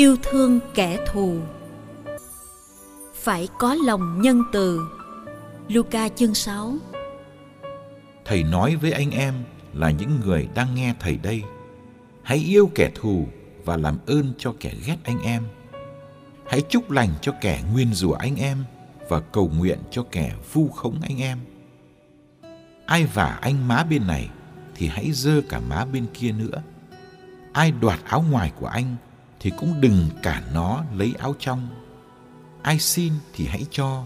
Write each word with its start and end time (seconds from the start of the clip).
Yêu 0.00 0.16
thương 0.22 0.60
kẻ 0.74 0.98
thù. 1.12 1.38
Phải 3.14 3.48
có 3.58 3.74
lòng 3.74 4.22
nhân 4.22 4.42
từ. 4.52 4.80
Luca 5.68 6.08
chương 6.08 6.34
6 6.34 6.74
Thầy 8.24 8.42
nói 8.42 8.76
với 8.76 8.92
anh 8.92 9.10
em 9.10 9.34
là 9.74 9.90
những 9.90 10.20
người 10.24 10.48
đang 10.54 10.74
nghe 10.74 10.94
thầy 11.00 11.16
đây, 11.16 11.42
Hãy 12.22 12.38
yêu 12.38 12.70
kẻ 12.74 12.90
thù 12.94 13.28
và 13.64 13.76
làm 13.76 13.98
ơn 14.06 14.32
cho 14.38 14.54
kẻ 14.60 14.74
ghét 14.86 14.96
anh 15.04 15.22
em. 15.22 15.42
Hãy 16.46 16.60
chúc 16.68 16.90
lành 16.90 17.10
cho 17.20 17.32
kẻ 17.40 17.62
nguyên 17.72 17.94
rủa 17.94 18.12
anh 18.12 18.36
em 18.36 18.64
Và 19.08 19.20
cầu 19.20 19.50
nguyện 19.58 19.78
cho 19.90 20.04
kẻ 20.10 20.34
vu 20.52 20.68
khống 20.68 21.00
anh 21.02 21.20
em. 21.20 21.38
Ai 22.86 23.06
vả 23.06 23.38
anh 23.42 23.68
má 23.68 23.84
bên 23.90 24.06
này 24.06 24.28
Thì 24.74 24.86
hãy 24.86 25.10
dơ 25.12 25.40
cả 25.48 25.60
má 25.60 25.84
bên 25.92 26.06
kia 26.14 26.32
nữa. 26.32 26.62
Ai 27.52 27.72
đoạt 27.72 28.00
áo 28.04 28.24
ngoài 28.30 28.52
của 28.60 28.66
anh 28.66 28.96
thì 29.40 29.50
cũng 29.58 29.80
đừng 29.80 30.08
cản 30.22 30.42
nó 30.54 30.84
lấy 30.94 31.14
áo 31.18 31.34
trong. 31.38 31.68
Ai 32.62 32.78
xin 32.78 33.12
thì 33.34 33.46
hãy 33.46 33.66
cho, 33.70 34.04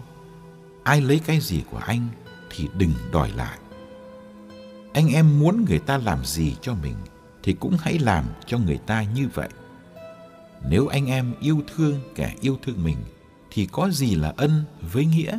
ai 0.85 1.01
lấy 1.01 1.19
cái 1.19 1.41
gì 1.41 1.63
của 1.71 1.79
anh 1.79 2.09
thì 2.51 2.69
đừng 2.79 2.93
đòi 3.13 3.31
lại. 3.31 3.59
Anh 4.93 5.09
em 5.09 5.41
muốn 5.41 5.65
người 5.65 5.79
ta 5.79 5.99
làm 5.99 6.25
gì 6.25 6.57
cho 6.63 6.75
mình 6.75 6.95
thì 7.43 7.53
cũng 7.53 7.77
hãy 7.81 7.99
làm 7.99 8.25
cho 8.47 8.59
người 8.59 8.79
ta 8.87 9.03
như 9.03 9.29
vậy. 9.35 9.49
Nếu 10.69 10.87
anh 10.87 11.07
em 11.07 11.35
yêu 11.41 11.63
thương 11.75 12.01
kẻ 12.15 12.35
yêu 12.41 12.59
thương 12.63 12.85
mình 12.85 12.97
thì 13.51 13.67
có 13.67 13.91
gì 13.91 14.15
là 14.15 14.33
ân 14.37 14.65
với 14.93 15.07
nghĩa? 15.07 15.39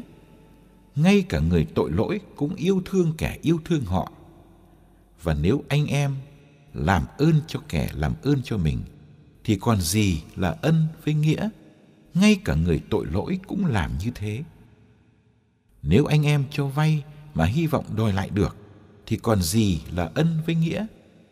Ngay 0.96 1.26
cả 1.30 1.40
người 1.40 1.68
tội 1.76 1.92
lỗi 1.92 2.20
cũng 2.36 2.56
yêu 2.56 2.82
thương 2.86 3.14
kẻ 3.18 3.38
yêu 3.42 3.60
thương 3.66 3.86
họ. 3.86 4.12
Và 5.24 5.34
nếu 5.34 5.64
anh 5.68 5.88
em 5.88 6.16
làm 6.74 7.04
ơn 7.18 7.34
cho 7.48 7.60
kẻ 7.70 7.90
làm 7.94 8.14
ơn 8.24 8.42
cho 8.44 8.58
mình 8.58 8.82
thì 9.46 9.56
còn 9.56 9.82
gì 9.82 10.22
là 10.36 10.56
ân 10.62 10.88
với 11.06 11.14
nghĩa? 11.14 11.50
Ngay 12.14 12.40
cả 12.46 12.56
người 12.56 12.82
tội 12.90 13.06
lỗi 13.06 13.40
cũng 13.48 13.66
làm 13.66 13.92
như 13.98 14.12
thế. 14.16 14.44
Nếu 15.82 16.06
anh 16.06 16.26
em 16.26 16.46
cho 16.52 16.68
vay 16.68 17.04
mà 17.34 17.46
hy 17.46 17.68
vọng 17.68 17.86
đòi 17.96 18.14
lại 18.14 18.30
được, 18.30 18.58
thì 19.06 19.18
còn 19.18 19.42
gì 19.42 19.82
là 19.92 20.10
ân 20.16 20.42
với 20.46 20.56
nghĩa? 20.56 20.86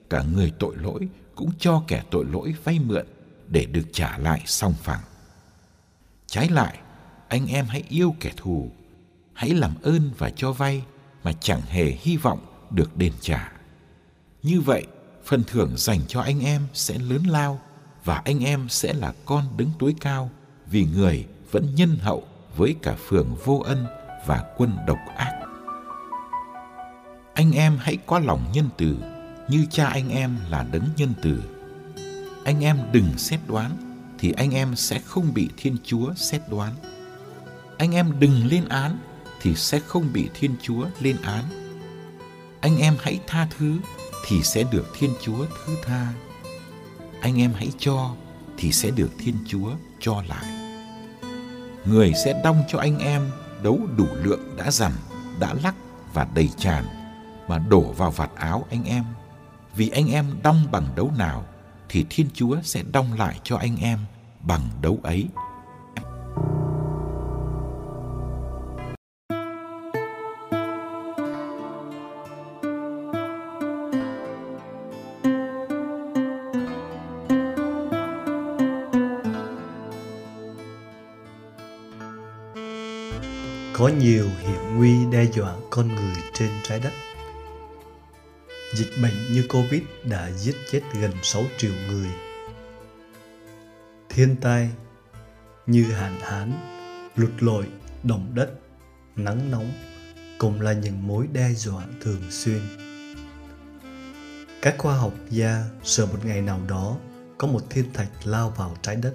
Cả 0.10 0.24
người 0.34 0.52
tội 0.60 0.76
lỗi 0.76 1.08
cũng 1.36 1.52
cho 1.60 1.84
kẻ 1.88 2.04
tội 2.12 2.26
lỗi 2.26 2.56
vay 2.64 2.80
mượn 2.80 3.06
để 3.48 3.66
được 3.66 3.88
trả 3.94 4.18
lại 4.18 4.42
song 4.46 4.74
phẳng. 4.84 5.02
Trái 6.26 6.50
lại, 6.50 6.78
anh 7.28 7.48
em 7.48 7.66
hãy 7.66 7.84
yêu 7.90 8.16
kẻ 8.20 8.32
thù. 8.38 8.72
Hãy 9.34 9.50
làm 9.50 9.74
ơn 9.82 10.12
và 10.18 10.30
cho 10.30 10.52
vay 10.52 10.84
mà 11.24 11.34
chẳng 11.34 11.62
hề 11.62 11.86
hy 11.86 12.18
vọng 12.18 12.46
được 12.72 12.98
đền 12.98 13.14
trả. 13.22 13.52
Như 14.44 14.62
vậy, 14.62 14.88
phần 15.26 15.44
thưởng 15.48 15.74
dành 15.78 16.00
cho 16.08 16.22
anh 16.22 16.40
em 16.40 16.62
sẽ 16.74 16.98
lớn 16.98 17.24
lao 17.24 17.62
và 18.04 18.22
anh 18.26 18.40
em 18.40 18.70
sẽ 18.70 18.94
là 18.94 19.14
con 19.26 19.58
đứng 19.58 19.70
tối 19.80 19.96
cao 20.02 20.30
vì 20.68 20.86
người 20.86 21.26
vẫn 21.52 21.76
nhân 21.76 21.98
hậu 22.02 22.24
với 22.58 22.76
cả 22.82 22.96
phường 23.08 23.36
vô 23.46 23.64
ân 23.66 23.86
và 24.26 24.44
quân 24.58 24.78
độc 24.88 25.00
ác. 25.18 25.40
Anh 27.34 27.52
em 27.52 27.78
hãy 27.80 27.98
có 28.06 28.20
lòng 28.20 28.46
nhân 28.54 28.70
từ, 28.78 28.98
như 29.48 29.66
cha 29.72 29.88
anh 29.88 30.10
em 30.10 30.38
là 30.50 30.66
đấng 30.72 30.90
nhân 30.98 31.14
từ. 31.22 31.44
Anh 32.46 32.64
em 32.64 32.78
đừng 32.92 33.18
xét 33.18 33.40
đoán, 33.48 33.72
thì 34.20 34.32
anh 34.32 34.52
em 34.52 34.76
sẽ 34.76 35.00
không 35.00 35.34
bị 35.34 35.50
Thiên 35.58 35.78
Chúa 35.84 36.14
xét 36.14 36.42
đoán. 36.50 36.74
Anh 37.78 37.96
em 37.96 38.20
đừng 38.20 38.48
lên 38.48 38.70
án, 38.70 38.98
thì 39.42 39.56
sẽ 39.56 39.80
không 39.80 40.14
bị 40.14 40.30
Thiên 40.34 40.56
Chúa 40.62 40.86
lên 41.00 41.18
án. 41.22 41.44
Anh 42.62 42.78
em 42.78 42.96
hãy 43.00 43.20
tha 43.28 43.48
thứ, 43.58 43.78
thì 44.28 44.44
sẽ 44.44 44.64
được 44.72 44.86
Thiên 45.00 45.14
Chúa 45.22 45.46
thứ 45.66 45.76
tha 45.84 46.14
anh 47.24 47.42
em 47.42 47.54
hãy 47.54 47.72
cho 47.78 48.16
thì 48.58 48.72
sẽ 48.72 48.92
được 48.92 49.10
Thiên 49.20 49.36
Chúa 49.48 49.72
cho 50.00 50.24
lại. 50.28 50.46
Người 51.86 52.14
sẽ 52.26 52.42
đong 52.44 52.64
cho 52.68 52.80
anh 52.80 53.00
em 53.00 53.32
đấu 53.64 53.80
đủ 53.98 54.08
lượng 54.24 54.56
đã 54.58 54.72
dằn, 54.72 54.92
đã 55.40 55.54
lắc 55.64 55.76
và 56.14 56.28
đầy 56.36 56.50
tràn 56.58 56.86
mà 57.48 57.58
đổ 57.58 57.82
vào 57.82 58.12
vạt 58.12 58.30
áo 58.36 58.66
anh 58.70 58.84
em. 58.84 59.04
Vì 59.76 59.90
anh 59.90 60.12
em 60.12 60.26
đong 60.44 60.68
bằng 60.72 60.88
đấu 60.96 61.12
nào 61.18 61.46
thì 61.90 62.06
Thiên 62.10 62.28
Chúa 62.34 62.58
sẽ 62.64 62.84
đong 62.92 63.14
lại 63.14 63.40
cho 63.44 63.58
anh 63.58 63.78
em 63.78 64.00
bằng 64.42 64.62
đấu 64.82 65.00
ấy. 65.04 65.28
Có 83.84 83.90
nhiều 83.90 84.30
hiểm 84.40 84.78
nguy 84.78 85.06
đe 85.12 85.24
dọa 85.24 85.56
con 85.70 85.88
người 85.88 86.16
trên 86.34 86.50
trái 86.64 86.80
đất. 86.80 86.94
Dịch 88.76 88.92
bệnh 89.02 89.34
như 89.34 89.48
Covid 89.50 89.82
đã 90.04 90.32
giết 90.32 90.56
chết 90.72 90.82
gần 91.02 91.12
6 91.24 91.44
triệu 91.58 91.72
người. 91.88 92.10
Thiên 94.10 94.36
tai 94.42 94.70
như 95.66 95.84
hạn 95.84 96.20
hán, 96.22 96.54
lụt 97.16 97.32
lội, 97.40 97.68
động 98.04 98.32
đất, 98.34 98.50
nắng 99.16 99.52
nóng 99.52 99.72
cũng 100.38 100.62
là 100.62 100.74
những 100.74 101.08
mối 101.08 101.28
đe 101.34 101.54
dọa 101.54 101.84
thường 102.02 102.22
xuyên. 102.30 102.62
Các 104.62 104.76
khoa 104.78 104.96
học 104.96 105.14
gia 105.30 105.64
sợ 105.84 106.06
một 106.06 106.26
ngày 106.26 106.42
nào 106.42 106.60
đó 106.68 106.98
có 107.38 107.48
một 107.48 107.62
thiên 107.70 107.94
thạch 107.94 108.12
lao 108.24 108.50
vào 108.50 108.76
trái 108.82 108.96
đất 108.96 109.14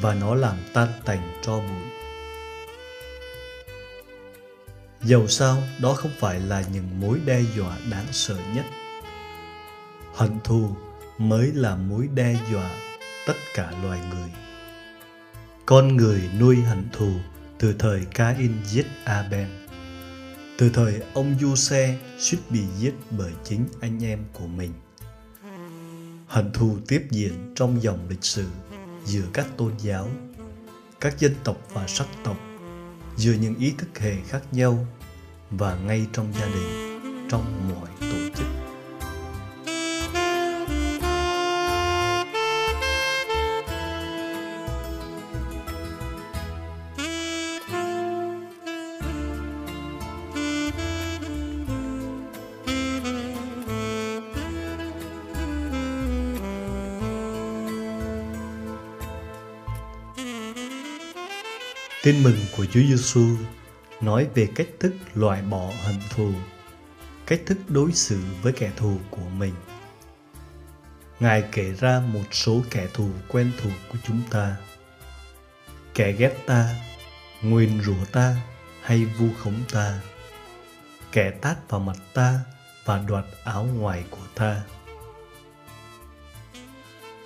và 0.00 0.14
nó 0.14 0.34
làm 0.34 0.56
tan 0.74 0.88
tành 1.04 1.40
tro 1.42 1.58
bụi 1.58 1.99
dầu 5.02 5.28
sao, 5.28 5.62
đó 5.80 5.94
không 5.94 6.10
phải 6.18 6.40
là 6.40 6.64
những 6.72 7.00
mối 7.00 7.20
đe 7.24 7.42
dọa 7.56 7.78
đáng 7.90 8.06
sợ 8.12 8.36
nhất. 8.54 8.64
Hận 10.14 10.40
thù 10.44 10.76
mới 11.18 11.52
là 11.52 11.76
mối 11.76 12.08
đe 12.14 12.36
dọa 12.52 12.70
tất 13.26 13.36
cả 13.54 13.72
loài 13.82 14.00
người. 14.10 14.30
Con 15.66 15.96
người 15.96 16.30
nuôi 16.40 16.56
hận 16.56 16.88
thù 16.92 17.12
từ 17.58 17.74
thời 17.78 18.04
Cain 18.04 18.52
giết 18.64 18.86
Abel. 19.04 19.48
Từ 20.58 20.70
thời 20.74 21.02
ông 21.14 21.36
Du-xe 21.40 21.98
suýt 22.18 22.38
bị 22.50 22.60
giết 22.78 22.94
bởi 23.10 23.32
chính 23.44 23.64
anh 23.80 24.04
em 24.04 24.24
của 24.32 24.46
mình. 24.46 24.72
Hận 26.26 26.52
thù 26.52 26.78
tiếp 26.88 27.06
diễn 27.10 27.52
trong 27.54 27.82
dòng 27.82 28.08
lịch 28.08 28.24
sử 28.24 28.46
giữa 29.04 29.24
các 29.32 29.46
tôn 29.56 29.72
giáo, 29.78 30.08
các 31.00 31.18
dân 31.18 31.34
tộc 31.44 31.56
và 31.72 31.86
sắc 31.86 32.06
tộc 32.24 32.36
giữa 33.20 33.32
những 33.32 33.54
ý 33.58 33.74
thức 33.78 33.98
hệ 33.98 34.14
khác 34.28 34.42
nhau 34.52 34.86
và 35.50 35.74
ngay 35.74 36.06
trong 36.12 36.32
gia 36.40 36.46
đình 36.46 37.00
trong 37.30 37.70
mọi 37.74 37.89
Tin 62.10 62.22
mừng 62.22 62.46
của 62.56 62.66
Chúa 62.66 62.80
Giêsu 62.80 63.36
nói 64.00 64.28
về 64.34 64.48
cách 64.54 64.68
thức 64.80 64.92
loại 65.14 65.42
bỏ 65.42 65.72
hận 65.82 65.96
thù, 66.10 66.32
cách 67.26 67.40
thức 67.46 67.58
đối 67.68 67.92
xử 67.92 68.20
với 68.42 68.52
kẻ 68.52 68.72
thù 68.76 68.98
của 69.10 69.28
mình. 69.36 69.54
Ngài 71.20 71.44
kể 71.52 71.72
ra 71.72 72.02
một 72.12 72.22
số 72.30 72.62
kẻ 72.70 72.88
thù 72.94 73.10
quen 73.28 73.52
thuộc 73.62 73.72
của 73.92 73.98
chúng 74.06 74.22
ta. 74.30 74.56
Kẻ 75.94 76.12
ghét 76.12 76.34
ta, 76.46 76.74
nguyền 77.42 77.82
rủa 77.82 78.04
ta 78.12 78.36
hay 78.82 79.04
vu 79.04 79.28
khống 79.38 79.60
ta. 79.72 80.00
Kẻ 81.12 81.30
tát 81.30 81.70
vào 81.70 81.80
mặt 81.80 81.96
ta 82.14 82.40
và 82.84 83.04
đoạt 83.08 83.24
áo 83.44 83.64
ngoài 83.64 84.04
của 84.10 84.26
ta. 84.34 84.62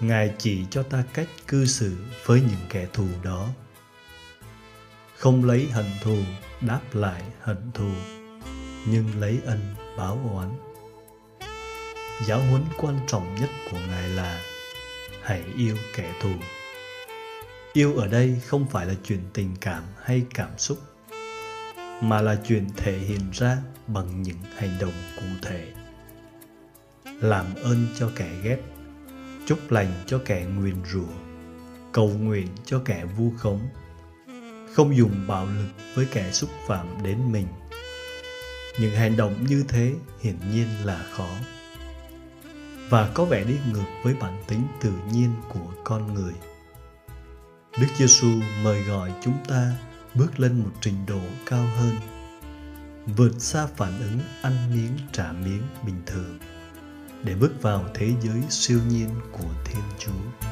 Ngài 0.00 0.34
chỉ 0.38 0.64
cho 0.70 0.82
ta 0.82 1.04
cách 1.12 1.28
cư 1.46 1.66
xử 1.66 1.96
với 2.24 2.40
những 2.40 2.66
kẻ 2.68 2.86
thù 2.92 3.06
đó. 3.22 3.48
Không 5.24 5.44
lấy 5.44 5.68
hận 5.72 5.86
thù 6.02 6.16
đáp 6.60 6.80
lại 6.92 7.22
hận 7.40 7.70
thù, 7.74 7.90
nhưng 8.88 9.20
lấy 9.20 9.40
ân 9.46 9.60
báo 9.96 10.18
oán. 10.34 10.48
Giáo 12.26 12.40
huấn 12.50 12.62
quan 12.76 13.00
trọng 13.06 13.34
nhất 13.34 13.50
của 13.70 13.78
Ngài 13.88 14.08
là 14.08 14.40
hãy 15.22 15.42
yêu 15.56 15.76
kẻ 15.96 16.12
thù. 16.20 16.30
Yêu 17.72 17.96
ở 17.96 18.06
đây 18.08 18.40
không 18.46 18.66
phải 18.70 18.86
là 18.86 18.94
chuyện 19.04 19.20
tình 19.32 19.56
cảm 19.60 19.82
hay 20.02 20.22
cảm 20.34 20.58
xúc, 20.58 20.78
mà 22.00 22.20
là 22.20 22.36
chuyện 22.46 22.68
thể 22.76 22.98
hiện 22.98 23.30
ra 23.32 23.56
bằng 23.86 24.22
những 24.22 24.38
hành 24.56 24.76
động 24.80 24.94
cụ 25.16 25.26
thể. 25.42 25.72
Làm 27.04 27.46
ơn 27.54 27.86
cho 27.98 28.10
kẻ 28.16 28.30
ghét 28.42 28.58
chúc 29.46 29.70
lành 29.70 29.92
cho 30.06 30.20
kẻ 30.24 30.46
nguyền 30.56 30.76
rủa 30.92 31.14
cầu 31.92 32.08
nguyện 32.08 32.48
cho 32.64 32.82
kẻ 32.84 33.04
vu 33.16 33.32
khống 33.38 33.60
không 34.74 34.96
dùng 34.96 35.26
bạo 35.26 35.46
lực 35.46 35.68
với 35.94 36.06
kẻ 36.12 36.32
xúc 36.32 36.50
phạm 36.66 36.86
đến 37.02 37.32
mình. 37.32 37.46
Những 38.80 38.94
hành 38.94 39.16
động 39.16 39.46
như 39.46 39.64
thế 39.68 39.94
hiển 40.20 40.36
nhiên 40.52 40.66
là 40.84 41.04
khó. 41.12 41.28
Và 42.88 43.10
có 43.14 43.24
vẻ 43.24 43.44
đi 43.44 43.54
ngược 43.72 43.84
với 44.02 44.14
bản 44.14 44.42
tính 44.48 44.66
tự 44.80 44.92
nhiên 45.12 45.30
của 45.48 45.72
con 45.84 46.14
người. 46.14 46.32
Đức 47.80 47.86
giêsu 47.96 48.28
mời 48.62 48.82
gọi 48.82 49.12
chúng 49.22 49.38
ta 49.48 49.72
bước 50.14 50.40
lên 50.40 50.60
một 50.60 50.70
trình 50.80 51.06
độ 51.06 51.20
cao 51.46 51.66
hơn, 51.76 51.94
vượt 53.16 53.32
xa 53.38 53.66
phản 53.66 54.00
ứng 54.00 54.20
ăn 54.42 54.52
miếng 54.74 54.98
trả 55.12 55.32
miếng 55.32 55.62
bình 55.86 56.02
thường 56.06 56.38
để 57.22 57.34
bước 57.34 57.62
vào 57.62 57.84
thế 57.94 58.12
giới 58.22 58.42
siêu 58.48 58.80
nhiên 58.88 59.08
của 59.32 59.50
Thiên 59.64 59.82
Chúa. 59.98 60.48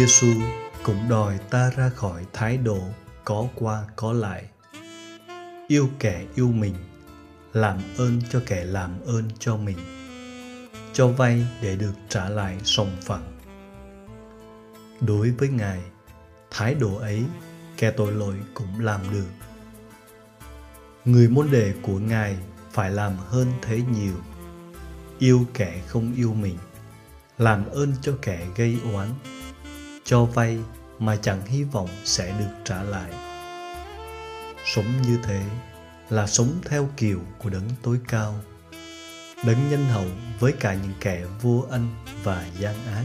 Giêsu 0.00 0.34
cũng 0.82 1.08
đòi 1.08 1.38
ta 1.38 1.70
ra 1.76 1.88
khỏi 1.88 2.26
thái 2.32 2.56
độ 2.56 2.80
có 3.24 3.46
qua 3.54 3.84
có 3.96 4.12
lại. 4.12 4.44
Yêu 5.68 5.88
kẻ 5.98 6.24
yêu 6.34 6.48
mình, 6.48 6.74
làm 7.52 7.78
ơn 7.98 8.20
cho 8.30 8.40
kẻ 8.46 8.64
làm 8.64 9.00
ơn 9.06 9.30
cho 9.38 9.56
mình, 9.56 9.76
cho 10.92 11.08
vay 11.08 11.46
để 11.62 11.76
được 11.76 11.92
trả 12.08 12.28
lại 12.28 12.58
sòng 12.64 12.96
phẳng. 13.02 13.38
Đối 15.00 15.30
với 15.30 15.48
ngài, 15.48 15.80
thái 16.50 16.74
độ 16.74 16.96
ấy 16.96 17.24
kẻ 17.76 17.90
tội 17.90 18.12
lỗi 18.12 18.34
cũng 18.54 18.80
làm 18.80 19.00
được. 19.12 19.28
Người 21.04 21.28
môn 21.28 21.50
đệ 21.50 21.72
của 21.82 21.98
ngài 21.98 22.36
phải 22.72 22.90
làm 22.90 23.16
hơn 23.16 23.46
thế 23.62 23.82
nhiều. 23.92 24.16
Yêu 25.18 25.46
kẻ 25.54 25.82
không 25.86 26.14
yêu 26.16 26.34
mình, 26.34 26.58
làm 27.38 27.66
ơn 27.66 27.92
cho 28.02 28.12
kẻ 28.22 28.46
gây 28.56 28.78
oán 28.94 29.08
cho 30.10 30.24
vay 30.24 30.58
mà 30.98 31.16
chẳng 31.16 31.46
hy 31.46 31.62
vọng 31.62 31.88
sẽ 32.04 32.34
được 32.38 32.50
trả 32.64 32.82
lại. 32.82 33.10
Sống 34.74 35.02
như 35.02 35.18
thế 35.22 35.42
là 36.08 36.26
sống 36.26 36.60
theo 36.64 36.88
kiểu 36.96 37.20
của 37.38 37.50
đấng 37.50 37.68
tối 37.82 37.98
cao, 38.08 38.34
đấng 39.44 39.70
nhân 39.70 39.84
hậu 39.84 40.04
với 40.40 40.52
cả 40.52 40.74
những 40.74 40.92
kẻ 41.00 41.24
vô 41.42 41.64
ân 41.70 41.88
và 42.22 42.46
gian 42.58 42.74
ác. 42.86 43.04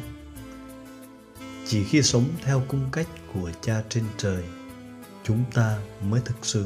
Chỉ 1.66 1.84
khi 1.84 2.02
sống 2.02 2.26
theo 2.44 2.64
cung 2.68 2.90
cách 2.92 3.08
của 3.34 3.52
cha 3.62 3.84
trên 3.90 4.04
trời, 4.18 4.44
chúng 5.24 5.44
ta 5.54 5.78
mới 6.02 6.22
thực 6.26 6.38
sự 6.42 6.66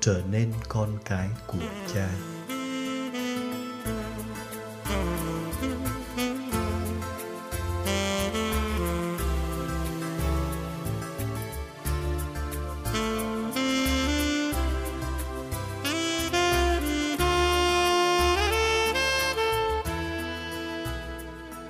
trở 0.00 0.22
nên 0.30 0.52
con 0.68 0.98
cái 1.04 1.28
của 1.46 1.58
cha. 1.94 2.08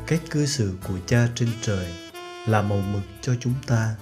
Cách 0.09 0.21
cư 0.31 0.47
xử 0.47 0.73
của 0.89 0.99
cha 1.07 1.29
trên 1.35 1.49
trời 1.63 1.87
là 2.47 2.63
màu 2.63 2.79
mực 2.79 3.03
cho 3.21 3.35
chúng 3.41 3.55
ta. 3.67 3.95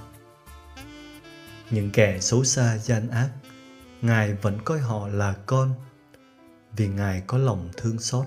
Những 1.70 1.90
kẻ 1.90 2.20
xấu 2.20 2.44
xa 2.44 2.78
gian 2.78 3.08
ác, 3.10 3.28
ngài 4.02 4.34
vẫn 4.34 4.58
coi 4.64 4.78
họ 4.78 5.08
là 5.08 5.34
con, 5.46 5.74
vì 6.76 6.88
ngài 6.88 7.22
có 7.26 7.38
lòng 7.38 7.68
thương 7.76 7.98
xót 7.98 8.26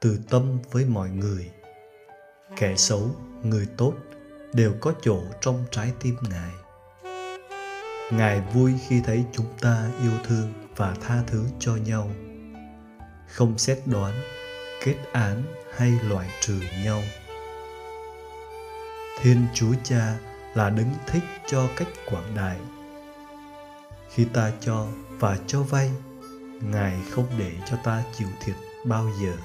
từ 0.00 0.18
tâm 0.30 0.58
với 0.70 0.84
mọi 0.84 1.10
người. 1.10 1.50
Kẻ 2.56 2.76
xấu, 2.76 3.16
người 3.42 3.66
tốt 3.76 3.94
đều 4.52 4.74
có 4.80 4.92
chỗ 5.02 5.22
trong 5.40 5.64
trái 5.70 5.92
tim 6.00 6.16
ngài. 6.30 6.52
Ngài 8.12 8.40
vui 8.40 8.72
khi 8.88 9.00
thấy 9.04 9.24
chúng 9.32 9.58
ta 9.60 9.90
yêu 10.02 10.12
thương 10.24 10.52
và 10.76 10.94
tha 11.00 11.22
thứ 11.26 11.44
cho 11.58 11.76
nhau. 11.76 12.10
Không 13.28 13.58
xét 13.58 13.78
đoán 13.86 14.14
kết 14.84 14.96
án 15.12 15.42
hay 15.76 15.92
loại 16.08 16.28
trừ 16.40 16.60
nhau. 16.84 17.02
Thiên 19.20 19.46
chúa 19.54 19.74
cha 19.84 20.18
là 20.54 20.70
đứng 20.70 20.90
thích 21.06 21.22
cho 21.46 21.68
cách 21.76 21.88
quảng 22.10 22.34
đại. 22.36 22.56
Khi 24.10 24.24
ta 24.24 24.52
cho 24.60 24.86
và 25.08 25.38
cho 25.46 25.62
vay, 25.62 25.90
ngài 26.60 26.96
không 27.10 27.26
để 27.38 27.52
cho 27.70 27.76
ta 27.84 28.02
chịu 28.18 28.28
thiệt 28.44 28.56
bao 28.84 29.08
giờ. 29.22 29.36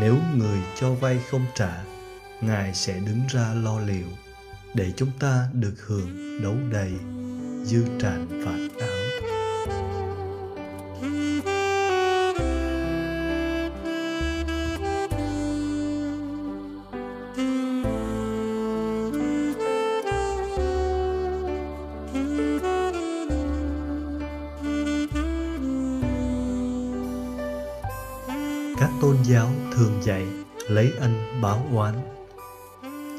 Nếu 0.00 0.16
người 0.36 0.58
cho 0.80 0.94
vay 0.94 1.20
không 1.30 1.44
trả, 1.54 1.84
ngài 2.40 2.74
sẽ 2.74 2.94
đứng 2.98 3.20
ra 3.28 3.54
lo 3.54 3.80
liệu 3.80 4.06
để 4.74 4.92
chúng 4.96 5.10
ta 5.18 5.48
được 5.52 5.74
hưởng 5.86 6.42
đấu 6.42 6.56
đầy, 6.70 6.92
dư 7.64 7.84
tràn 8.00 8.44
và 8.46 8.61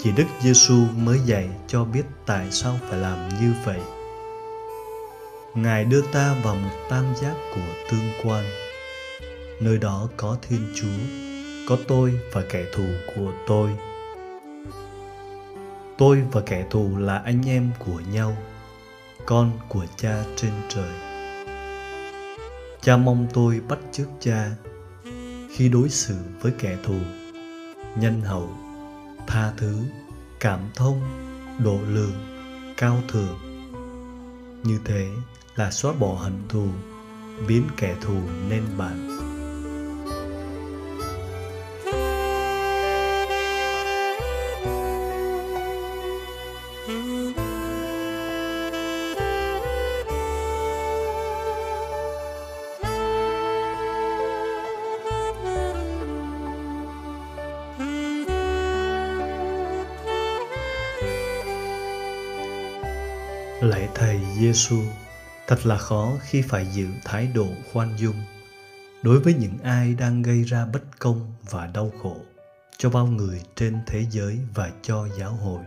chỉ 0.04 0.12
đức 0.12 0.26
giêsu 0.42 0.76
mới 0.98 1.20
dạy 1.26 1.50
cho 1.68 1.86
biết 1.86 2.04
tại 2.26 2.52
sao 2.52 2.80
phải 2.90 3.00
làm 3.00 3.30
như 3.42 3.54
vậy. 3.66 3.80
Ngài 5.56 5.86
đưa 5.86 6.02
ta 6.02 6.36
vào 6.44 6.56
một 6.56 6.72
tam 6.90 7.06
giác 7.22 7.36
của 7.56 7.74
tương 7.92 8.10
quan. 8.24 8.46
Nơi 9.62 9.78
đó 9.78 10.10
có 10.18 10.38
thiên 10.42 10.74
chúa, 10.76 10.88
có 11.70 11.78
tôi 11.88 12.20
và 12.34 12.44
kẻ 12.50 12.66
thù 12.74 12.84
của 13.16 13.32
tôi. 13.48 13.70
Tôi 15.98 16.24
và 16.32 16.42
kẻ 16.42 16.66
thù 16.70 16.98
là 16.98 17.18
anh 17.18 17.42
em 17.48 17.72
của 17.86 18.00
nhau, 18.12 18.38
con 19.26 19.52
của 19.70 19.86
cha 19.98 20.24
trên 20.36 20.52
trời. 20.70 20.92
Cha 22.82 22.98
mong 22.98 23.28
tôi 23.34 23.62
bắt 23.68 23.80
chước 23.92 24.08
cha 24.20 24.52
khi 25.56 25.70
đối 25.70 25.90
xử 25.90 26.16
với 26.42 26.52
kẻ 26.60 26.78
thù, 26.84 26.98
nhân 27.96 28.22
hậu 28.22 28.50
tha 29.28 29.52
thứ, 29.58 29.78
cảm 30.40 30.60
thông, 30.76 31.02
độ 31.64 31.80
lượng, 31.88 32.16
cao 32.78 33.02
thượng. 33.08 33.38
Như 34.64 34.80
thế 34.86 35.10
là 35.56 35.72
xóa 35.72 35.94
bỏ 35.94 36.14
hận 36.14 36.34
thù, 36.50 36.68
biến 37.48 37.64
kẻ 37.78 37.96
thù 38.02 38.20
nên 38.50 38.64
bạn 38.78 39.33
Lạy 63.74 63.90
Thầy 63.96 64.20
Giêsu, 64.40 64.78
thật 65.48 65.66
là 65.66 65.78
khó 65.78 66.12
khi 66.22 66.42
phải 66.42 66.66
giữ 66.66 66.88
thái 67.06 67.28
độ 67.36 67.48
khoan 67.72 67.90
dung 67.98 68.16
đối 69.04 69.20
với 69.20 69.34
những 69.34 69.58
ai 69.64 69.94
đang 70.00 70.22
gây 70.22 70.44
ra 70.44 70.66
bất 70.74 71.00
công 71.00 71.34
và 71.50 71.68
đau 71.74 71.92
khổ 72.04 72.18
cho 72.78 72.90
bao 72.90 73.08
người 73.08 73.42
trên 73.56 73.80
thế 73.88 74.06
giới 74.10 74.40
và 74.54 74.72
cho 74.82 75.08
giáo 75.20 75.32
hội. 75.32 75.60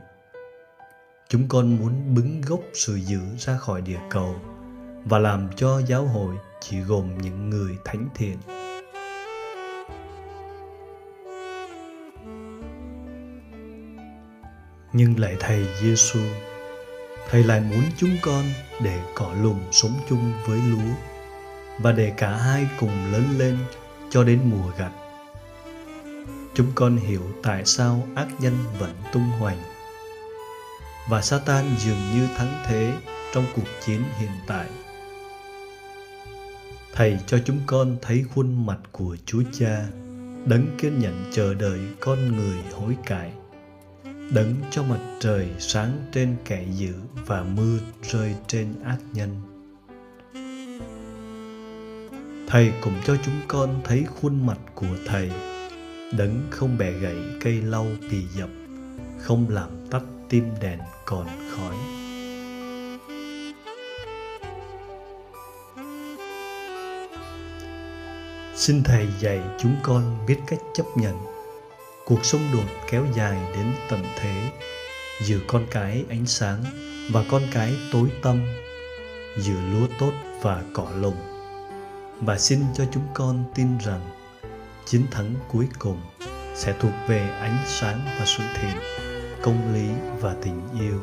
Chúng 1.29 1.49
con 1.49 1.77
muốn 1.77 2.15
bứng 2.15 2.41
gốc 2.41 2.61
sự 2.75 2.95
dữ 2.95 3.21
ra 3.39 3.57
khỏi 3.57 3.83
địa 3.83 4.01
cầu 4.11 4.37
và 5.05 5.19
làm 5.19 5.49
cho 5.57 5.81
giáo 5.87 6.07
hội 6.07 6.37
chỉ 6.61 6.81
gồm 6.81 7.19
những 7.19 7.51
người 7.51 7.79
thánh 7.85 8.09
thiện. 8.15 8.39
Nhưng 14.93 15.21
lại 15.21 15.37
Thầy 15.41 15.67
Giêsu, 15.81 16.21
Thầy 17.30 17.45
lại 17.45 17.61
muốn 17.61 17.83
chúng 17.97 18.16
con 18.23 18.45
để 18.83 19.00
cỏ 19.14 19.35
lùm 19.42 19.59
sống 19.71 19.92
chung 20.09 20.33
với 20.47 20.59
lúa 20.59 20.95
và 21.78 21.92
để 21.92 22.12
cả 22.16 22.37
hai 22.37 22.66
cùng 22.80 23.12
lớn 23.12 23.25
lên 23.38 23.59
cho 24.11 24.25
đến 24.25 24.40
mùa 24.45 24.71
gặt. 24.78 24.90
Chúng 26.54 26.73
con 26.75 26.97
hiểu 26.97 27.23
tại 27.42 27.64
sao 27.64 28.09
ác 28.14 28.28
nhân 28.38 28.54
vẫn 28.78 28.92
tung 29.12 29.30
hoành 29.38 29.59
và 31.09 31.23
Satan 31.23 31.64
dường 31.78 32.00
như 32.14 32.26
thắng 32.37 32.64
thế 32.66 32.92
trong 33.35 33.45
cuộc 33.56 33.68
chiến 33.87 34.02
hiện 34.18 34.30
tại. 34.47 34.66
Thầy 36.92 37.18
cho 37.26 37.38
chúng 37.45 37.61
con 37.66 37.97
thấy 38.02 38.25
khuôn 38.35 38.66
mặt 38.66 38.78
của 38.92 39.16
Chúa 39.26 39.42
Cha, 39.52 39.87
đấng 40.45 40.76
kiên 40.78 40.99
nhẫn 40.99 41.30
chờ 41.33 41.54
đợi 41.54 41.80
con 42.00 42.37
người 42.37 42.59
hối 42.73 42.97
cải, 43.06 43.33
đấng 44.30 44.54
cho 44.71 44.83
mặt 44.83 45.00
trời 45.21 45.49
sáng 45.59 46.06
trên 46.12 46.37
kẻ 46.45 46.66
dữ 46.76 46.95
và 47.26 47.42
mưa 47.42 47.78
rơi 48.02 48.35
trên 48.47 48.75
ác 48.85 48.99
nhân. 49.12 49.40
Thầy 52.49 52.73
cũng 52.80 52.95
cho 53.04 53.16
chúng 53.25 53.40
con 53.49 53.80
thấy 53.85 54.04
khuôn 54.04 54.47
mặt 54.47 54.59
của 54.75 54.97
Thầy, 55.06 55.30
đấng 56.18 56.47
không 56.50 56.78
bẻ 56.78 56.92
gãy 56.92 57.16
cây 57.40 57.62
lau 57.62 57.87
bị 58.11 58.23
dập, 58.37 58.49
không 59.18 59.47
làm 59.50 59.71
tắt 59.90 60.02
tim 60.28 60.45
đèn 60.61 60.78
còn 61.04 61.26
khói. 61.26 61.76
Xin 68.54 68.83
Thầy 68.83 69.06
dạy 69.21 69.40
chúng 69.59 69.76
con 69.83 70.26
biết 70.26 70.38
cách 70.47 70.61
chấp 70.75 70.85
nhận 70.97 71.36
cuộc 72.09 72.25
xung 72.25 72.43
đột 72.53 72.65
kéo 72.91 73.07
dài 73.15 73.39
đến 73.55 73.73
tận 73.91 74.05
thế, 74.17 74.51
giữa 75.23 75.39
con 75.47 75.67
cái 75.71 76.05
ánh 76.09 76.27
sáng 76.27 76.65
và 77.11 77.25
con 77.31 77.43
cái 77.53 77.75
tối 77.93 78.09
tăm, 78.23 78.43
giữa 79.37 79.61
lúa 79.73 79.87
tốt 79.99 80.13
và 80.43 80.63
cỏ 80.75 80.89
lùng 81.01 81.17
và 82.21 82.39
xin 82.39 82.61
cho 82.75 82.85
chúng 82.93 83.07
con 83.15 83.45
tin 83.55 83.79
rằng 83.79 84.01
chiến 84.85 85.03
thắng 85.11 85.35
cuối 85.49 85.69
cùng 85.79 86.01
sẽ 86.55 86.75
thuộc 86.81 86.93
về 87.09 87.29
ánh 87.41 87.59
sáng 87.67 88.01
và 88.19 88.25
sự 88.27 88.43
thiện 88.61 88.77
công 89.43 89.75
lý 89.75 89.89
và 90.21 90.35
tình 90.43 90.61
yêu. 90.81 91.01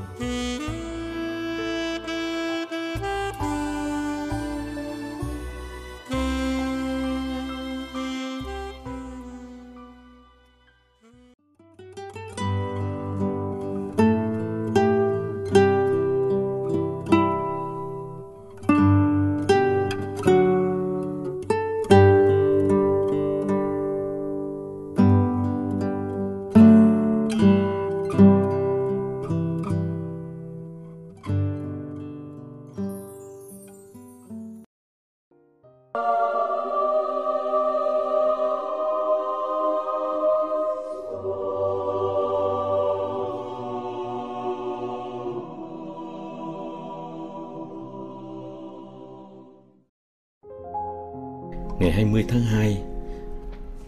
20 52.14 52.26
tháng 52.28 52.42
2, 52.42 52.82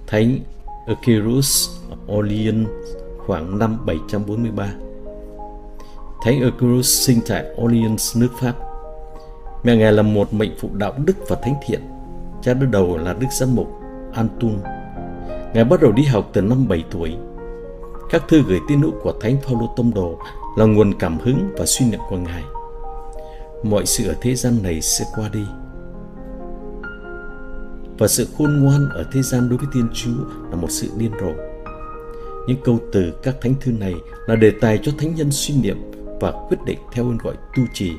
Thánh 0.07 0.39
Euchyrus 0.87 1.69
Orleans 2.11 2.67
khoảng 3.17 3.59
năm 3.59 3.85
743. 3.85 4.73
Thánh 6.23 6.41
Euchyrus 6.41 7.05
sinh 7.05 7.19
tại 7.27 7.45
Orleans, 7.61 8.17
nước 8.17 8.27
Pháp. 8.41 8.53
Mẹ 9.63 9.75
ngài 9.75 9.91
là 9.91 10.01
một 10.01 10.33
mệnh 10.33 10.51
phụ 10.59 10.69
đạo 10.73 10.93
đức 11.05 11.13
và 11.27 11.35
thánh 11.35 11.55
thiện. 11.67 11.81
Cha 12.41 12.53
đứa 12.53 12.65
đầu 12.65 12.97
là 12.97 13.13
Đức 13.13 13.27
Giám 13.31 13.55
mục 13.55 13.67
Antun. 14.13 14.59
Ngài 15.53 15.63
bắt 15.63 15.81
đầu 15.81 15.91
đi 15.91 16.03
học 16.03 16.29
từ 16.33 16.41
năm 16.41 16.67
7 16.67 16.83
tuổi. 16.91 17.15
Các 18.09 18.23
thư 18.27 18.43
gửi 18.47 18.59
tin 18.67 18.81
hữu 18.81 18.91
của 19.03 19.13
Thánh 19.21 19.37
Phaolô 19.41 19.73
Tông 19.75 19.93
Đồ 19.93 20.19
là 20.57 20.65
nguồn 20.65 20.93
cảm 20.99 21.17
hứng 21.19 21.53
và 21.57 21.65
suy 21.65 21.85
niệm 21.85 21.99
của 22.09 22.17
ngài. 22.17 22.43
Mọi 23.63 23.85
sự 23.85 24.07
ở 24.07 24.15
thế 24.21 24.35
gian 24.35 24.63
này 24.63 24.81
sẽ 24.81 25.05
qua 25.15 25.29
đi 25.33 25.43
và 27.97 28.07
sự 28.07 28.27
khôn 28.37 28.59
ngoan 28.59 28.89
ở 28.89 29.05
thế 29.11 29.21
gian 29.21 29.49
đối 29.49 29.57
với 29.57 29.67
Thiên 29.73 29.87
Chúa 29.93 30.25
là 30.49 30.55
một 30.55 30.71
sự 30.71 30.89
điên 30.97 31.11
rồ. 31.21 31.31
Những 32.47 32.57
câu 32.63 32.79
từ 32.91 33.13
các 33.23 33.35
thánh 33.41 33.53
thư 33.61 33.71
này 33.71 33.93
là 34.27 34.35
đề 34.35 34.51
tài 34.61 34.79
cho 34.83 34.91
thánh 34.97 35.15
nhân 35.15 35.31
suy 35.31 35.55
niệm 35.55 35.77
và 36.19 36.31
quyết 36.31 36.57
định 36.65 36.79
theo 36.91 37.05
ơn 37.05 37.17
gọi 37.17 37.35
tu 37.57 37.63
trì. 37.73 37.91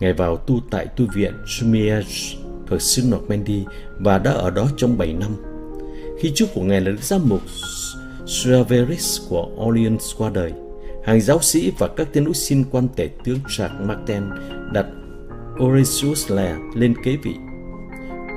Ngài 0.00 0.12
vào 0.12 0.36
tu 0.36 0.60
tại 0.70 0.86
tu 0.86 1.04
viện 1.14 1.32
Jumiège 1.46 2.36
thuộc 2.66 2.82
xứ 2.82 3.02
Normandy 3.08 3.64
và 3.98 4.18
đã 4.18 4.30
ở 4.30 4.50
đó 4.50 4.68
trong 4.76 4.98
7 4.98 5.12
năm. 5.12 5.30
Khi 6.20 6.32
chúc 6.34 6.48
của 6.54 6.62
Ngài 6.62 6.80
là 6.80 6.90
đức 6.90 7.02
giám 7.02 7.20
mục 7.28 7.40
Suaveris 8.26 9.20
của 9.28 9.48
Orleans 9.66 10.04
qua 10.18 10.30
đời, 10.34 10.52
hàng 11.04 11.20
giáo 11.20 11.38
sĩ 11.42 11.72
và 11.78 11.88
các 11.88 12.08
tiên 12.12 12.24
hữu 12.24 12.34
xin 12.34 12.64
quan 12.70 12.88
tể 12.96 13.08
tướng 13.24 13.38
Jacques 13.46 13.86
Martin 13.86 14.22
đặt 14.72 14.86
Oresius 15.64 16.30
là 16.30 16.58
lên 16.74 16.94
kế 17.04 17.16
vị 17.22 17.34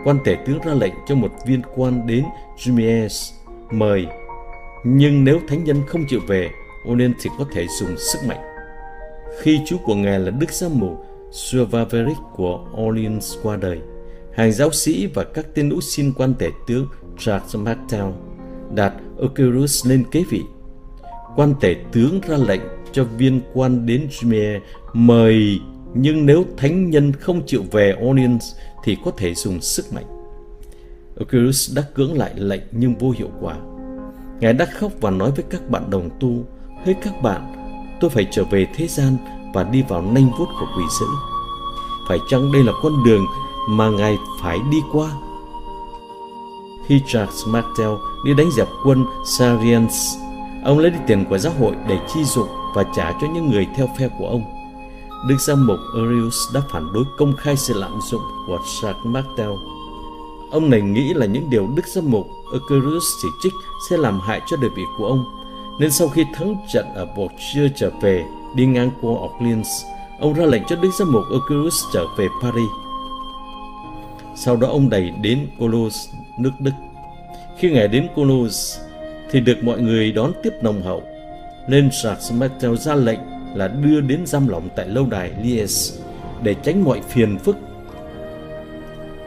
quan 0.08 0.18
tể 0.24 0.38
tướng 0.46 0.60
ra 0.60 0.74
lệnh 0.74 0.94
cho 1.08 1.16
một 1.16 1.32
viên 1.46 1.62
quan 1.76 2.08
đến 2.08 2.24
Jumies 2.58 3.34
mời. 3.72 4.08
Nhưng 4.84 5.24
nếu 5.24 5.40
thánh 5.48 5.64
nhân 5.64 5.82
không 5.88 6.06
chịu 6.10 6.20
về, 6.28 6.50
Onen 6.86 7.14
thì 7.22 7.30
có 7.38 7.46
thể 7.54 7.66
dùng 7.80 7.98
sức 7.98 8.20
mạnh. 8.28 8.42
Khi 9.42 9.60
chú 9.66 9.78
của 9.86 9.96
ngài 9.96 10.20
là 10.20 10.32
Đức 10.32 10.52
Giám 10.52 10.80
mục 10.80 11.06
Suavaveric 11.32 12.18
của 12.36 12.66
Orleans 12.82 13.36
qua 13.44 13.56
đời, 13.56 13.80
hàng 14.34 14.52
giáo 14.52 14.72
sĩ 14.72 15.08
và 15.14 15.24
các 15.24 15.46
tên 15.56 15.70
nữ 15.70 15.80
xin 15.82 16.14
quan 16.14 16.34
tể 16.34 16.50
tướng 16.68 16.88
Charles 17.18 17.56
Martel 17.56 18.06
đặt 18.76 18.94
Euchyrus 19.20 19.88
lên 19.88 20.04
kế 20.12 20.24
vị. 20.30 20.44
Quan 21.36 21.54
tể 21.60 21.76
tướng 21.92 22.22
ra 22.28 22.38
lệnh 22.38 22.62
cho 22.92 23.04
viên 23.04 23.42
quan 23.54 23.86
đến 23.86 24.08
Jumier 24.12 24.60
mời 24.94 25.60
nhưng 25.94 26.25
nếu 26.25 26.46
thánh 26.58 26.89
nhân 26.89 27.13
không 27.13 27.41
chịu 27.46 27.63
về 27.72 27.96
Onions 28.01 28.56
thì 28.84 28.98
có 29.06 29.12
thể 29.17 29.34
dùng 29.34 29.62
sức 29.62 29.94
mạnh. 29.94 30.06
Oculus 31.20 31.75
đã 31.75 31.82
cưỡng 31.96 32.17
lại 32.17 32.32
lệnh 32.36 32.62
nhưng 32.72 32.96
vô 32.96 33.13
hiệu 33.17 33.29
quả. 33.41 33.56
Ngài 34.39 34.53
đã 34.53 34.65
khóc 34.65 34.91
và 35.01 35.12
nói 35.12 35.32
với 35.32 35.46
các 35.50 35.70
bạn 35.70 35.89
đồng 35.89 36.10
tu, 36.20 36.46
Hỡi 36.86 36.94
các 36.94 37.22
bạn, 37.22 37.53
tôi 38.00 38.10
phải 38.10 38.27
trở 38.32 38.44
về 38.44 38.67
thế 38.75 38.88
gian 38.88 39.17
và 39.53 39.63
đi 39.63 39.84
vào 39.89 40.01
nanh 40.01 40.32
vuốt 40.38 40.46
của 40.60 40.67
quỷ 40.77 40.84
dữ. 41.00 41.06
Phải 42.10 42.17
chăng 42.29 42.51
đây 42.51 42.63
là 42.63 42.74
con 42.84 43.03
đường 43.06 43.25
mà 43.70 43.89
Ngài 43.89 44.17
phải 44.41 44.58
đi 44.72 44.77
qua? 44.91 45.12
Khi 46.88 47.01
Charles 47.08 47.48
Martel 47.48 47.89
đi 48.25 48.34
đánh 48.34 48.51
dẹp 48.51 48.67
quân 48.86 49.06
Sarians, 49.25 50.15
ông 50.63 50.79
lấy 50.79 50.91
đi 50.91 50.98
tiền 51.08 51.25
của 51.29 51.38
giáo 51.38 51.53
hội 51.60 51.75
để 51.88 52.00
chi 52.13 52.24
dụng 52.24 52.48
và 52.75 52.84
trả 52.96 53.12
cho 53.22 53.27
những 53.34 53.51
người 53.51 53.67
theo 53.75 53.89
phe 54.00 54.10
của 54.20 54.27
ông. 54.27 54.57
Đức 55.26 55.42
giám 55.42 55.68
mục 55.68 55.80
Arius 55.96 56.36
đã 56.54 56.62
phản 56.70 56.94
đối 56.94 57.04
công 57.18 57.36
khai 57.36 57.58
sự 57.58 57.74
lạm 57.74 58.00
dụng 58.10 58.22
của 58.48 58.58
Jacques 58.58 59.12
Martel. 59.12 59.50
Ông 60.52 60.70
này 60.70 60.82
nghĩ 60.82 61.14
là 61.14 61.26
những 61.26 61.50
điều 61.50 61.68
Đức 61.76 61.88
giám 61.88 62.12
mục 62.12 62.28
Euchyrus 62.52 63.04
chỉ 63.22 63.28
trích 63.44 63.54
sẽ 63.90 63.98
làm 63.98 64.20
hại 64.20 64.42
cho 64.48 64.58
địa 64.58 64.70
vị 64.76 64.84
của 64.98 65.06
ông, 65.06 65.26
nên 65.80 65.92
sau 65.92 66.08
khi 66.08 66.26
thắng 66.34 66.56
trận 66.74 66.86
ở 66.96 67.06
Bordeaux 67.06 67.72
trở 67.76 67.92
về 68.02 68.26
đi 68.56 68.66
ngang 68.66 68.92
qua 69.02 69.12
Orleans, 69.12 69.68
ông 70.20 70.34
ra 70.34 70.46
lệnh 70.46 70.64
cho 70.68 70.76
Đức 70.76 70.90
giám 71.00 71.12
mục 71.12 71.24
Euchyrus 71.32 71.84
trở 71.94 72.06
về 72.18 72.28
Paris. 72.42 72.70
Sau 74.36 74.56
đó 74.56 74.68
ông 74.68 74.90
đẩy 74.90 75.12
đến 75.22 75.48
Cologne, 75.60 75.98
nước 76.40 76.52
Đức. 76.60 76.72
Khi 77.58 77.72
ngài 77.72 77.88
đến 77.88 78.08
Cologne, 78.16 78.50
thì 79.32 79.40
được 79.40 79.64
mọi 79.64 79.82
người 79.82 80.12
đón 80.12 80.32
tiếp 80.44 80.54
nồng 80.62 80.82
hậu, 80.82 81.04
nên 81.70 81.90
Jacques 81.90 82.40
Martel 82.40 82.76
ra 82.76 82.96
lệnh 82.96 83.20
là 83.56 83.68
đưa 83.68 84.01
đến 84.01 84.25
giam 84.25 84.48
lỏng 84.48 84.70
tại 84.75 84.88
lâu 84.88 85.08
đài 85.12 85.32
Lies 85.44 86.00
để 86.44 86.56
tránh 86.63 86.84
mọi 86.84 87.01
phiền 87.10 87.38
phức. 87.38 87.56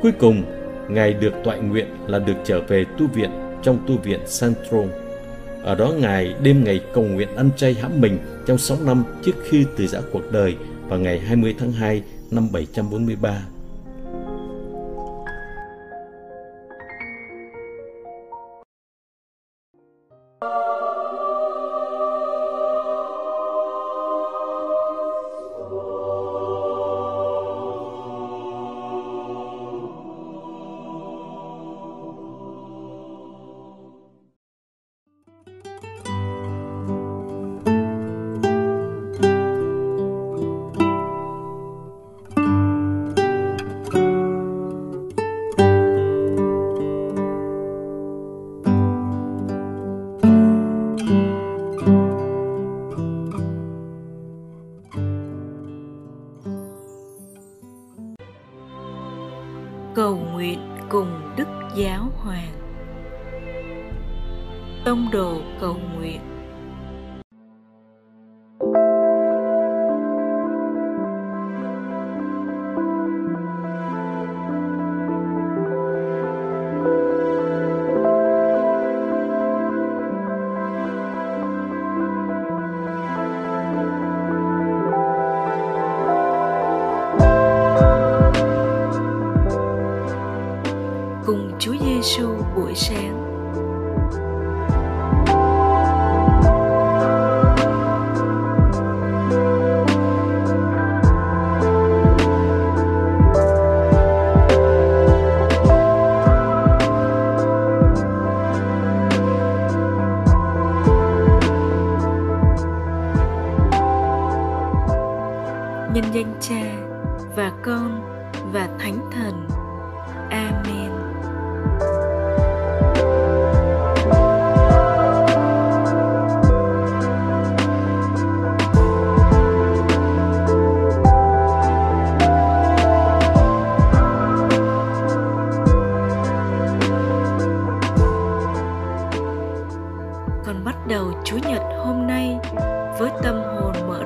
Cuối 0.03 0.13
cùng, 0.13 0.43
Ngài 0.89 1.15
được 1.15 1.33
tọa 1.45 1.57
nguyện 1.57 1.87
là 2.07 2.19
được 2.19 2.37
trở 2.45 2.61
về 2.61 2.85
tu 2.99 3.07
viện 3.07 3.31
trong 3.63 3.79
tu 3.87 3.97
viện 3.97 4.21
Santron. 4.27 4.89
Ở 5.63 5.75
đó 5.75 5.93
Ngài 5.99 6.35
đêm 6.43 6.65
ngày 6.65 6.81
cầu 6.95 7.05
nguyện 7.05 7.37
ăn 7.37 7.51
chay 7.57 7.75
hãm 7.75 8.01
mình 8.01 8.19
trong 8.47 8.59
6 8.59 8.79
năm 8.85 9.05
trước 9.25 9.35
khi 9.49 9.65
từ 9.77 9.87
giã 9.87 10.01
cuộc 10.13 10.33
đời 10.33 10.57
vào 10.89 10.99
ngày 10.99 11.19
20 11.19 11.55
tháng 11.59 11.73
2 11.73 12.03
năm 12.31 12.49
743. 12.53 13.43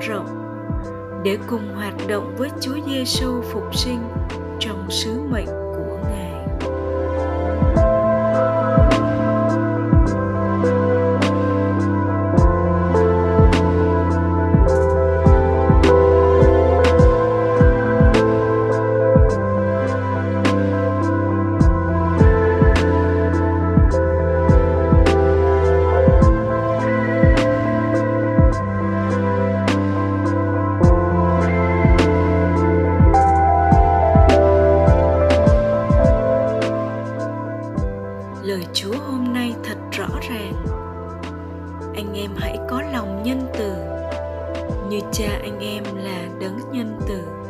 Rộng 0.08 0.26
để 1.24 1.38
cùng 1.46 1.74
hoạt 1.74 1.94
động 2.08 2.34
với 2.38 2.50
Chúa 2.60 2.76
Giêsu 2.86 3.42
phục 3.42 3.74
sinh 3.74 4.00
trong 4.60 4.90
sứ 4.90 5.20
mệnh 5.30 5.63
đấng 46.44 46.72
nhân 46.72 46.98
từ. 47.08 47.44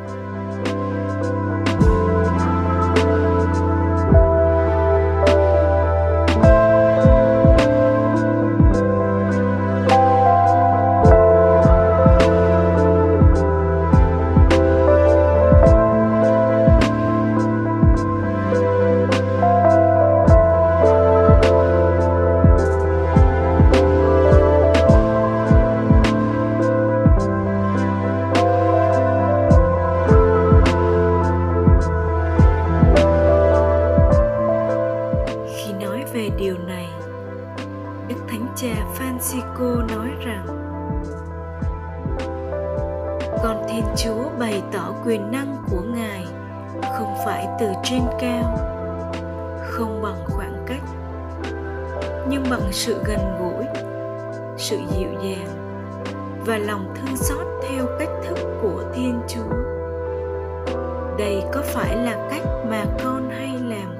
Quyền 45.24 45.32
năng 45.32 45.56
của 45.70 45.80
Ngài 45.80 46.26
không 46.98 47.14
phải 47.24 47.46
từ 47.60 47.66
trên 47.84 48.02
cao, 48.20 48.58
không 49.60 50.02
bằng 50.02 50.24
khoảng 50.26 50.64
cách, 50.66 50.82
nhưng 52.28 52.44
bằng 52.50 52.72
sự 52.72 53.02
gần 53.04 53.18
gũi, 53.38 53.64
sự 54.56 54.76
dịu 54.96 55.08
dàng 55.22 55.46
và 56.46 56.58
lòng 56.58 56.94
thương 56.94 57.16
xót 57.16 57.46
theo 57.68 57.86
cách 57.98 58.08
thức 58.24 58.38
của 58.62 58.84
Thiên 58.94 59.20
Chúa. 59.28 59.54
Đây 61.18 61.42
có 61.52 61.62
phải 61.64 61.96
là 61.96 62.28
cách 62.30 62.46
mà 62.70 62.84
con 63.04 63.30
hay 63.30 63.58
làm 63.64 63.93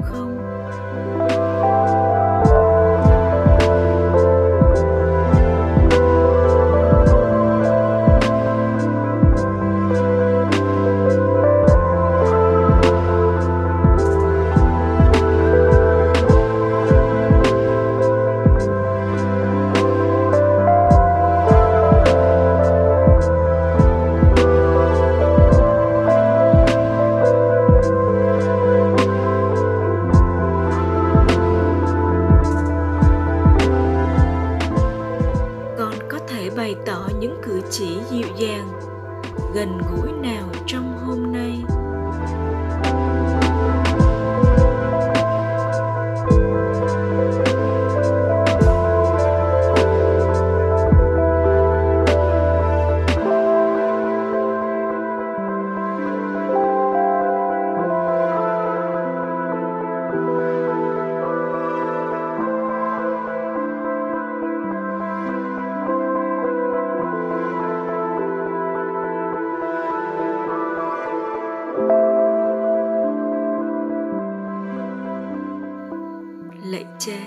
lạy 76.75 76.85
cha. 76.99 77.19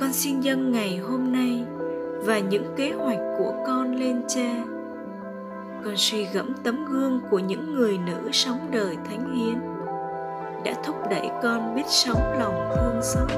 Con 0.00 0.12
xin 0.12 0.40
dâng 0.40 0.72
ngày 0.72 0.96
hôm 0.96 1.32
nay 1.32 1.64
và 2.24 2.38
những 2.38 2.74
kế 2.76 2.92
hoạch 2.92 3.18
của 3.38 3.54
con 3.66 3.94
lên 3.94 4.22
cha. 4.28 4.64
Con 5.84 5.94
suy 5.96 6.26
gẫm 6.34 6.52
tấm 6.64 6.84
gương 6.84 7.20
của 7.30 7.38
những 7.38 7.74
người 7.74 7.98
nữ 7.98 8.30
sống 8.32 8.58
đời 8.70 8.96
thánh 9.04 9.34
hiến. 9.34 9.60
Đã 10.64 10.72
thúc 10.84 10.96
đẩy 11.10 11.30
con 11.42 11.74
biết 11.74 11.86
sống 11.86 12.38
lòng 12.38 12.70
thương 12.76 13.02
xót. 13.02 13.28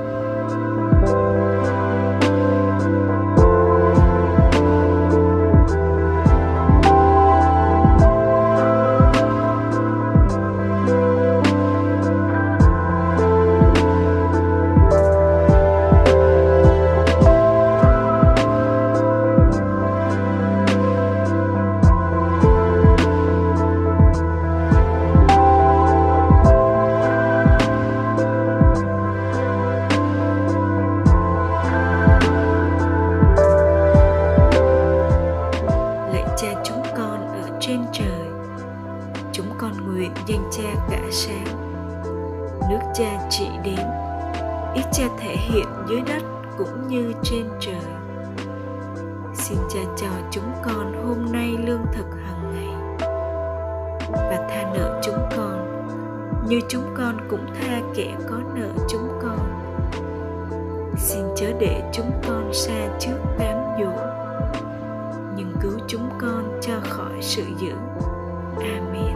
Hiện 45.46 45.66
dưới 45.88 46.00
đất 46.00 46.22
cũng 46.59 46.88
như 46.88 47.12
trên 47.22 47.46
trời 47.61 47.85
xin 49.35 49.59
cha 49.68 49.80
cho 49.96 50.09
chúng 50.30 50.52
con 50.64 51.04
hôm 51.06 51.32
nay 51.32 51.56
lương 51.66 51.87
thực 51.92 52.06
hàng 52.24 52.52
ngày 52.54 52.98
và 54.12 54.46
tha 54.50 54.70
nợ 54.74 55.00
chúng 55.04 55.28
con, 55.37 55.66
như 56.48 56.61
chúng 56.68 56.94
con 56.96 57.28
cũng 57.30 57.46
tha 57.61 57.80
kẻ 57.94 58.16
có 58.28 58.37
nợ 58.54 58.68
chúng 58.88 59.09
con 59.22 59.38
xin 60.96 61.24
chớ 61.37 61.46
để 61.61 61.90
chúng 61.92 62.11
con 62.28 62.50
xa 62.52 62.88
trước 63.00 63.18
cám 63.38 63.59
dỗ 63.78 63.92
nhưng 65.37 65.52
cứu 65.62 65.78
chúng 65.88 66.09
con 66.18 66.59
cho 66.62 66.80
khỏi 66.82 67.12
sự 67.20 67.42
dữ. 67.61 67.72
Amen. 68.59 69.15